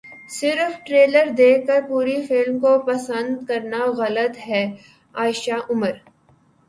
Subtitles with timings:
[0.31, 4.63] صرف ٹریلر دیکھ کر پوری فلم کو ناپسند کرنا غلط ہے
[5.15, 5.93] عائشہ عمر